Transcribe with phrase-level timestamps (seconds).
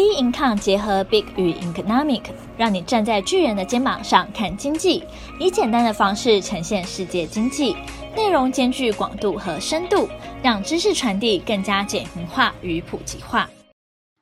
[0.00, 2.22] B Income 结合 Big 与 Economic，
[2.56, 5.04] 让你站在巨人的肩膀上看经济，
[5.38, 7.76] 以简单的方式呈现世界经济，
[8.16, 10.08] 内容兼具广度和深度，
[10.42, 13.50] 让知识传递更加简明化与普及化。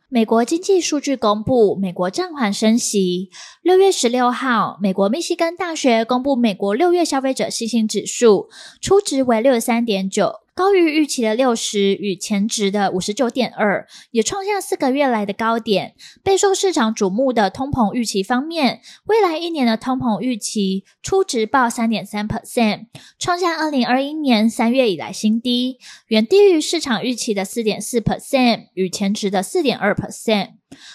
[0.08, 3.30] 美国经济数据公布，美国暂缓升息。
[3.62, 8.48] 六月十六号，美国密西根大学公布美国六月消费者信心指数，
[8.80, 10.40] 初值为六十三点九。
[10.58, 15.94] 高于预期的六十与前值的五十九点二，也创下四个月来的高点。
[16.24, 22.86] 备受市场瞩目的通膨预期方面，未来一年的通膨预期初值报三点三 percent，
[23.20, 30.54] 创下二零二一年三月以来新低，远低于市场预期的四点四 percent 与前值的四点二 percent。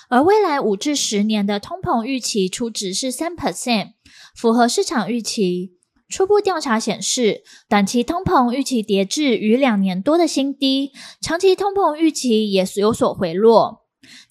[0.09, 3.93] 而未来五至十年的通膨预期初值是三 percent，
[4.35, 5.77] 符合市场预期。
[6.13, 13.81] 初步调查显示，短期通膨预期跌至逾两年多的新低，长期通膨预期也有所回落。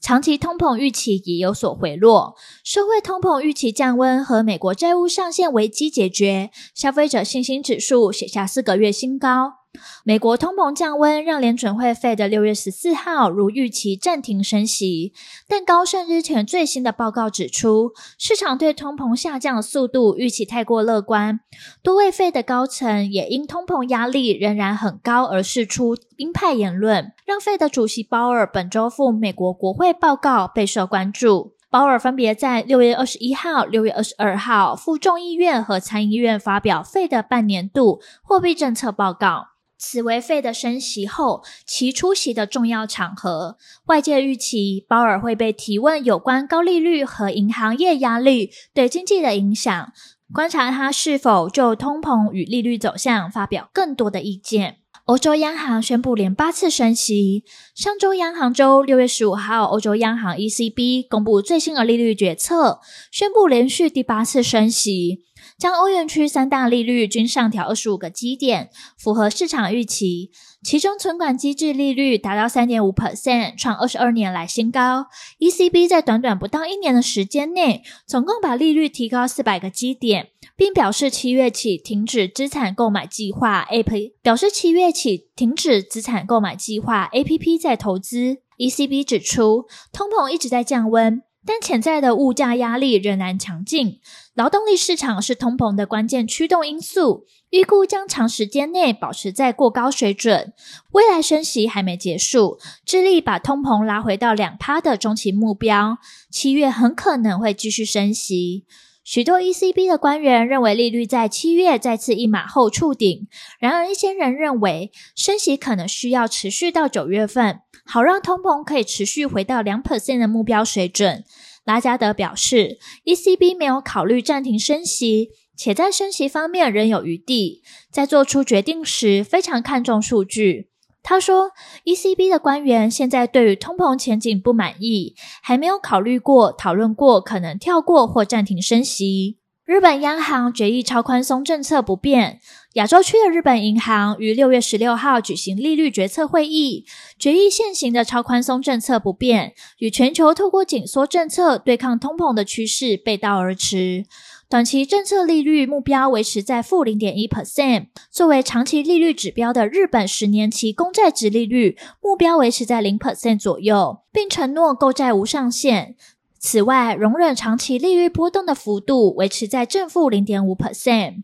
[0.01, 9.62] 长期通膨预期也有所回落，社会通膨预期降温和美国债务上限危机解决，消费者信心指数写下四个月新高。
[10.05, 15.12] 美国通膨降温，让联准会费的六月十四号如预期暂停升息，
[15.48, 21.41] 但高盛日前最新的报告指出，市场对通膨下降的速度预期太过乐观。
[21.83, 31.55] 多位费的高层也因通膨压力仍然很高而释出鹰派言论，让费的主席鲍尔本周赴美国国会报告备受关注。
[31.70, 39.52] 鲍尔分别在六月二十一号、六月二十二号赴众议院和参议院发表费的半年度货币政策报告。
[39.84, 49.92] 此为费的升息后其出席的重要场合，外界预期鲍尔会被提问有关高利率和银行业压力对经济的影响，
[50.33, 54.77] 观察他是否就通膨与利率走向发表更多的意见。
[55.06, 57.42] 欧洲央行宣布连八次升息，
[57.75, 62.78] 上周央行周六月十五号，欧洲央行 ECB 公布最新的利率决策，
[63.10, 65.25] 宣布连续第八次升息。
[65.58, 70.31] 将欧元区三大利率均上调二十五个基点，符合市场预期。
[70.62, 75.06] 其中存款机制利率达到三点五 percent，创二十二年来新高。
[75.41, 88.38] ECB 在短短不到一年的时间内，总共把利率提高四百个基点，并表示七月起停止资产购买计划 APP，表示七月起停止资产购买计划 APP 再投资。
[88.59, 91.22] ECB 指出，通膨一直在降温。
[91.44, 94.00] 但潜在的物价压力仍然强劲，
[94.34, 100.53] 劳动力市场是通膨的关键驱动因素，预估将长时间内保持在过高水准。
[100.92, 105.98] 未来升息还没结束，智利把通膨拉回到两趴的中期目标。
[106.30, 108.64] 七月很可能会继续升息。
[109.05, 113.27] 许多 ECB 的官员认为利率在七月再次一码后触顶，
[113.59, 121.25] 然而一些人认为升息可能需要持续到九月份，好让通膨可以持续回到两 percent 的目标水准。
[121.65, 130.72] 拉加德表示，ECB 没有考虑暂停升息，且在升息方面仍有余地，在做出决定时非常看重数据。
[131.03, 131.51] 他说
[131.85, 142.41] ：“ECB 的官员现在对于通膨前景不满意，还没有考虑过、讨论过可能跳过或暂停升息。”日本央行决议超宽松政策不变。
[142.75, 146.85] 亚洲区的日本银行于六月十六号举行利率决策会议，
[147.19, 154.05] 决议现行的超宽松政策不变，与全球透过紧缩政策对抗通膨的趋势背道而驰。
[154.53, 165.97] 短期政策利率目标维持在负零点一 percent，作为长期利率指标的日本十年期公债殖利率目标维持在零 percent 左右，并承诺购债无上限。
[166.39, 171.23] 此外，容忍长期利率波动的幅度维持在正负零点五 percent。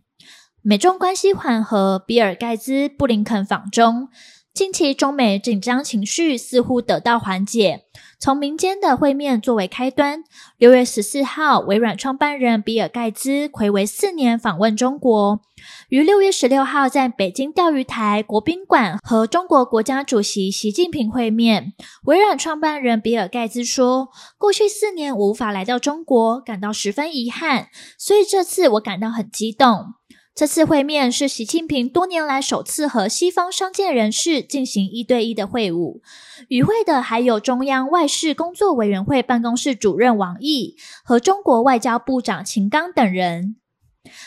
[0.63, 4.09] 美中关系缓和，比尔盖茨、布林肯访中。
[4.59, 7.85] 近期中美紧张情绪似乎得到缓解，
[8.19, 10.25] 从民间的会面作为开端。
[10.57, 15.41] 六月十四号，微软创办人比尔盖茨睽违四年访问中国，
[15.91, 21.75] 于六月十六号在北京钓鱼台国宾馆和中国国家主席习近平会面。
[22.07, 29.95] 微软创办人比尔盖茨说：“过去四年我无法来到中国，感到十分遗憾，所以这次我感到很激动。”
[30.39, 35.99] 这次会面是习近平多年来首次和西方商界人士进行一对一的会晤。
[36.47, 43.57] 与会的还有中央外事工作委员会办公室主任王毅和中国外交部长秦刚等人。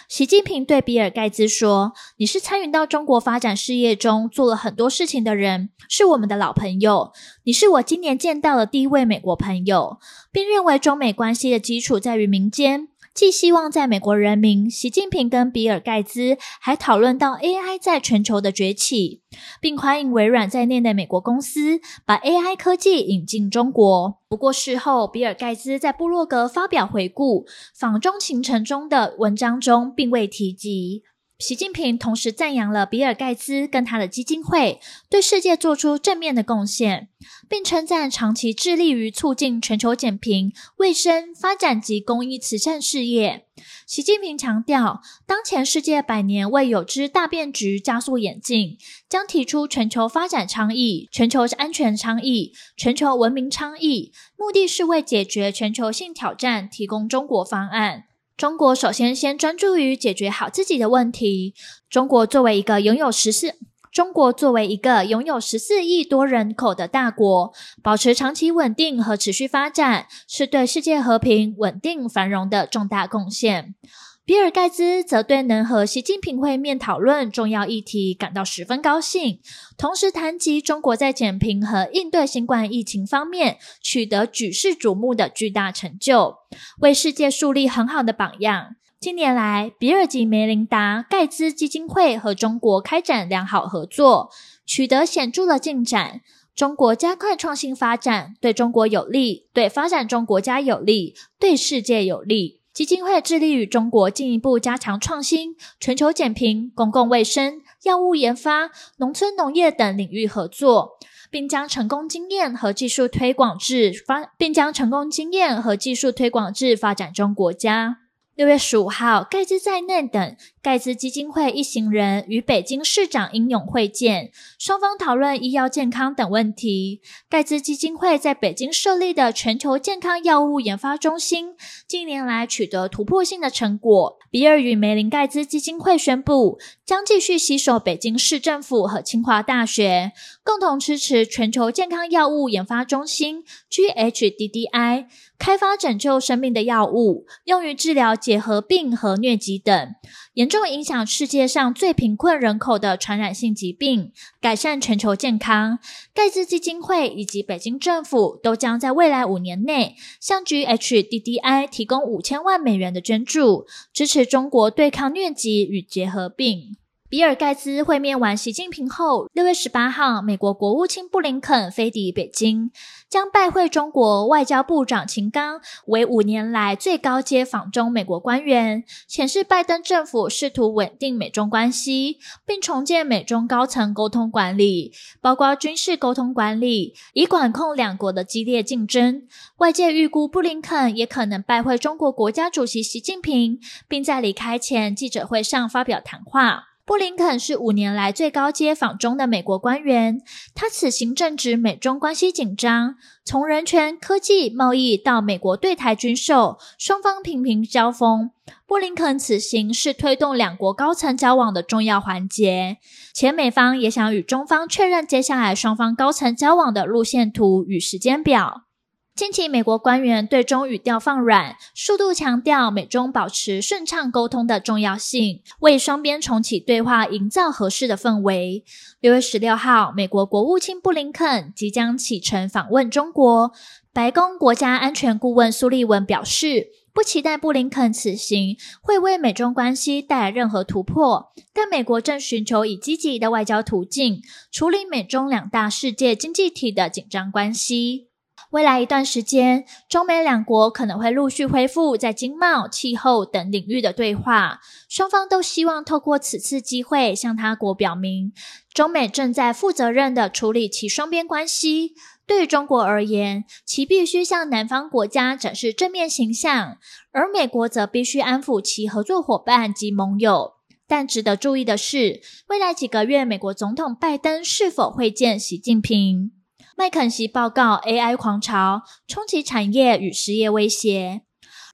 [0.10, 7.14] 习近平对比尔盖茨说：“你是参与到中国发展事业中做了很多事情的人，是我们的老朋友。
[7.46, 9.98] 你是我今年见到的第一位美国朋友，
[10.30, 14.70] 并认为中美关系的基础在于民间。”既希望在美国人民。
[14.70, 19.22] 习近平跟比尔盖茨还讨论到 AI 在全球的崛起，
[19.60, 24.18] 并欢迎微软在内的美国公司把 AI 科技引进中国。
[24.30, 31.04] 不过事后，比尔盖茨在布洛格发表回顾访中行程中的文章中，并未提及。
[31.42, 34.80] 习近平同时赞扬了比尔盖茨跟他的基金会
[35.10, 37.10] 对世界做出正面的贡献，
[37.50, 43.48] 并称赞长期致力于促进全球减贫、卫生、发展及公益慈善事业。
[43.88, 48.78] 习近平强调，当前世界百年未有之大变局加速演进，
[49.10, 58.04] 将提出全球发展倡议、全球安全倡议、全球文明倡议，目的是为解决全球性挑战提供中国方案。
[58.42, 61.54] 中国首先先专注于解决好自己的问题。
[61.92, 63.54] 中国作为一个拥有十四，
[63.92, 67.54] 中国作为一个拥有十四亿多人口的大国，
[67.84, 73.76] 保持长期稳定和持续发展，是对世界和平、稳定、繁荣的重大贡献。
[74.24, 79.40] 比尔盖茨则对能和习近平会面讨论重要议题感到十分高兴，
[79.78, 86.36] 同时谈及中国在减贫和应对新冠疫情方面取得举世瞩目的巨大成就，
[86.82, 88.76] 为世界树立很好的榜样。
[89.00, 94.30] 近年来，比尔及梅琳达·盖茨基金会和中国开展良好合作，
[94.68, 96.22] 取得显著的进展。
[96.56, 102.61] 中国加快创新发展，对中国有利，对发展中国家有利，对世界有利。
[102.82, 110.98] 基金会致力与中国进一步加强创新、全球减贫、公共卫生、药物研发、农村农业等领域合作，
[111.30, 118.00] 并将成功经验和技术推广至发，并将成功经验和技术推广至发展中国家。
[118.42, 127.02] 六月十五号，盖茨在内等盖茨基金会一行人与北京市长英勇会见，双方讨论医药健康等问题。
[127.30, 131.54] 盖茨基金会在北京设立的全球健康药物研发中心，
[131.88, 134.18] 近年来取得突破性的成果。
[134.32, 136.58] 比尔与梅林盖茨基金会宣布，
[136.92, 140.12] 将继续携手北京市政府和清华大学，
[140.44, 145.06] 共同支持全球健康药物研发中心 （GHDDI）。
[145.40, 149.96] 开发拯救生命的药物，用于治疗结核病和疟疾等
[150.34, 154.12] 严重影响世界上最贫困人口的传染性疾病，
[154.42, 155.80] 改善全球健康。
[156.14, 166.76] 盖茨基金会以及北京政府都将在未来五年内向 GHDDI 提供五千万美元的捐助，支持中国对抗疟疾与结核病。
[167.12, 172.72] 比尔盖茨会面完习近平后，六月十八号，美国国务卿布林肯飞抵北京，
[173.10, 189.24] 将拜会中国外交部长秦刚，为五年来最高阶访中美国官员，显示拜登政府试图稳定美中关系，并重建美中高层沟通管理，包括军事沟通管理，以管控两国的激烈竞争。
[189.58, 193.60] 外界预估布林肯也可能拜会中国国家主席习近平，
[193.90, 196.71] 并在离开前记者会上发表谈话。
[196.92, 200.22] 布林肯是五年来最高阶访中的美国官员，
[200.54, 208.32] 他此行正值美中关系紧张，从人权、科技、贸易到美国对台军售，双方频频交锋。
[208.68, 212.80] 布林肯此行是推动两国高层交往的重要环节，
[213.14, 218.64] 且美方也想与中方确认接下来双方高层交往的路线图与时间表。
[219.14, 228.64] 近期，美国官员对中语调放软，数度强调美中保持顺畅沟通的重要性，为双边重启对话营造合适的氛围。
[229.00, 233.52] 六月十六号，美国国务卿布林肯即将启程访问中国。
[233.94, 248.11] 白宫国家安全顾问苏利文表示，不期待布林肯此行会为美中关系带来任何突破，但美国正寻求以积极的外交途径处理美中两大世界经济体的紧张关系。
[248.52, 254.60] 未来一段时间，中美两国可能会陆续恢复在经贸、气候等领域的对话。
[254.90, 258.34] 双方都希望透过此次机会向他国表明，
[258.74, 261.94] 中美正在负责任地处理其双边关系。
[262.28, 266.78] 对于中国而言，其必须向南方国家展示正面形象，
[267.14, 270.56] 而美国则必须安抚其合作伙伴及盟友。
[270.86, 276.41] 但值得注意的是，未来几个月，美国总统拜登是否会见习近平？
[276.82, 281.22] 麦肯锡报告：AI 狂潮冲击产业与失业威胁，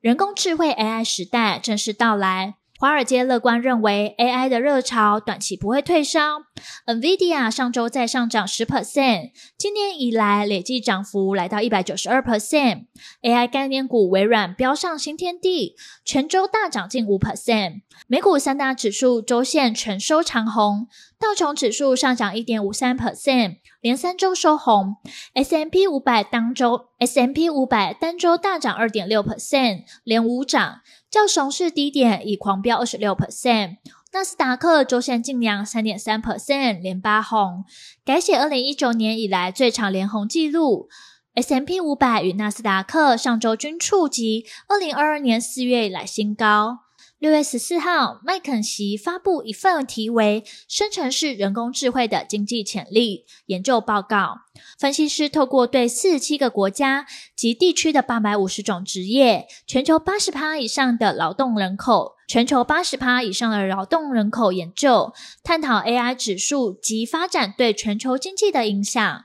[0.02, 2.56] 人工智慧 AI 时代正式到来。
[2.78, 6.42] 华尔街乐观认为，AI 的热潮短期不会退烧。
[6.86, 12.86] NVIDIA 上周再上涨十 percent，今年以来累计涨幅来到一百九十二 percent。
[13.24, 17.82] AI 概念股微软飙上新天地，全周大涨近五 percent。
[18.08, 20.88] 美股三大指数周线全收长红，
[21.20, 23.58] 道琼指数上涨一点五三 percent。
[23.80, 24.98] 连三周收红
[25.34, 33.78] S M P 五百当周，S M P 五百单周大涨二点六 percent，连五涨，较熊市低点已狂飙二十六 percent。
[34.12, 37.64] 纳斯达克周线劲扬三点三 percent，连八红，
[38.04, 40.90] 改写二零一九年以来最长连红纪录。
[41.36, 46.87] S M P 五百与纳斯达克上周均触及二零二二年四月以来新高。
[47.20, 54.42] 六月十四号，麦肯锡发布一份题为《生成式人工智慧的经济潜力》研究报告。
[54.78, 65.12] 分析师透过对四十七个国家及地区的八百五十种职业、全球八十趴以上的劳动人口、全球八十趴以上的劳动人口研究，
[65.44, 69.24] 探讨 AI 指数及发展对全球经济的影响。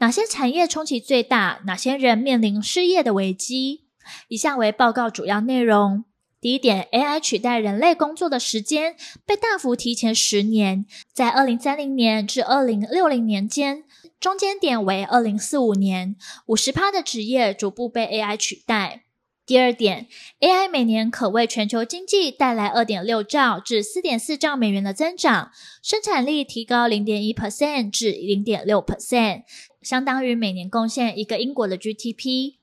[0.00, 1.62] 哪些产业冲击最大？
[1.64, 3.86] 哪些人面临失业的危机？
[4.28, 6.04] 以下为报告主要内容。
[6.40, 13.84] 第一点，AI 取代人类工作的时间被大幅提前十年，在二零三零年至二零六零年间，
[14.18, 16.16] 中间点为二零四五年，
[16.46, 19.02] 五十趴的职业逐步被 AI 取代。
[19.44, 20.06] 第二点
[20.38, 25.50] ，AI 每年可为全球经济带来二点六兆至四点四兆美元的增长，
[25.82, 29.42] 生产力提高零点一 percent 至零点六 percent，
[29.82, 32.59] 相当于每年贡献一个英国的 GDP。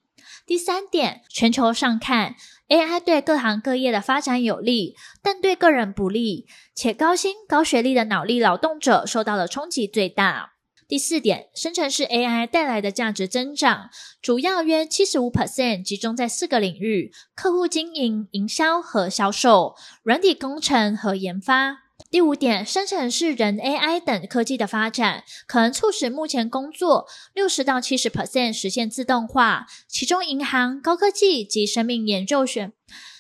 [0.48, 2.36] 第三点，全球上看。
[2.70, 10.54] AI 对各行各业的发展有利，但对个人不利，且高薪高学历的脑力劳动者受到的冲击最大。
[10.88, 13.90] 第四点，生成式 AI 带来的价值增长，
[14.22, 21.87] 主要约七十五 percent 集中在四个领域：客户经营、营销和销售、软体工程和研发。
[22.10, 32.72] 第五点，生成式人 AI 等科技的发展，可能促使目前工作六十到七十 percent 实现自动化，其中银行、高科技及生命研究学，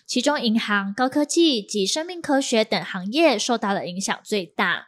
[0.05, 4.85] 其中银行、高科技及生命科学等行业受到的影响最大。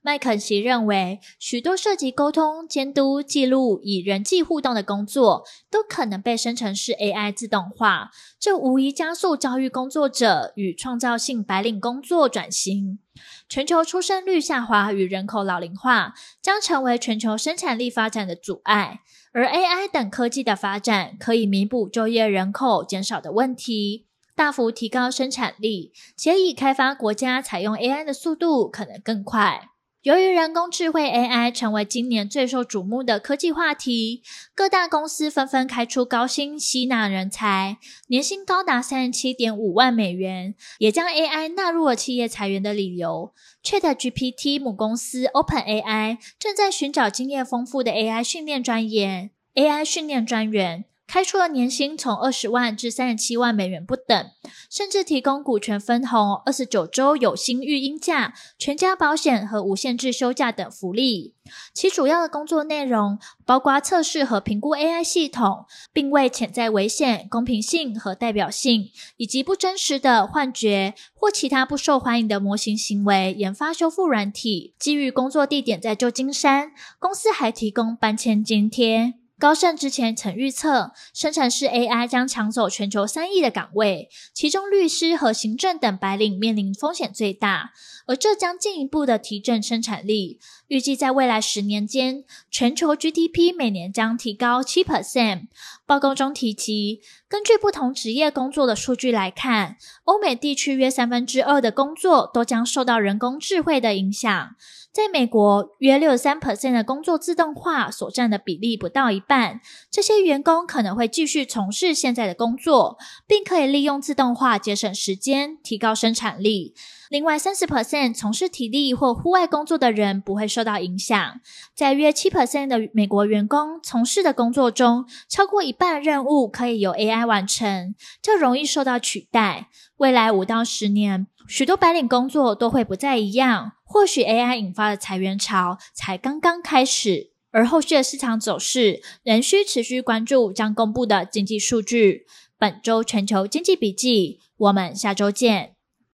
[0.00, 13.00] 麦肯锡认为，许多涉及沟通、监督、记录与人际互动的工作，都可能被生成式 AI 自动化，这无疑加速教育工作者与创造性白领工作转型。
[13.48, 19.00] 全球出生率下滑与人口老龄化将成为全球生产力发展的阻碍，
[19.32, 29.70] 而 AI 等科技的发展可以弥补就业人口减少的问题，大幅提高生产力，且已开发国家采用 AI 的速度可能更快。
[30.02, 34.22] 由于人工智慧 AI 成为今年最受瞩目的科技话题，
[34.54, 43.32] 各大公司纷纷开出高薪吸纳人才，年薪高达三十七点五万美元，也将 AI 纳入了企业裁员的理由。
[43.64, 50.84] ChatGPT 母公司 OpenAI 正在寻找经验丰富的 AI 训练专员，AI 训练专员。
[51.08, 54.26] 开出了年薪从二十万至三十七万美元不等，
[54.70, 61.34] 甚至提供股权分红、二十九周有薪育婴假、全家保险和无限制休假等福利。
[61.72, 74.74] 其主要的工作内容包括测试和评估 AI 系统，并为潜在危险、公平性和代表性，以及不真实的幻觉或其他不受欢迎的模型行为研发修复软体。
[74.78, 79.14] 基于工作地点在旧金山，公司还提供搬迁津贴。
[79.38, 87.70] 高盛之前曾预测，生成式 AI 将抢走全球三亿的岗位，其中律师和行政等白领面临风险最大，
[88.06, 90.40] 而这将进一步的提振生产力。
[90.66, 95.46] 预计在未来十年间，全球 GDP 每年将提高七 percent。
[95.86, 104.56] 报告中提及，根据不同职业工作的数据来看，欧美地区约三分之二的工作都将受到人工智慧的影响。
[104.92, 109.60] 在美国，约六十三 percent 的工作自动化所占的比例不到一半。
[109.90, 116.74] 这些员工可能会继续从事现在的工作，并可以利用自动化节省时间，提高生产力。
[117.10, 121.40] 另外，三十 percent 从事体力或户外工作的人不会受到影响。
[121.74, 129.68] 在约七 percent 的美国员工从事的工作中，超过一半任务可以由 AI 完成，较容易受到取代。
[129.98, 133.72] 未来五到十年，许多白领工作都会不再一样。
[133.82, 142.26] 或许 AI 引发的裁员潮才刚刚开始，而后续的市场走势仍需持续关注将公布的经济数据。
[142.58, 145.77] 本周全球经济笔记，我们下周见。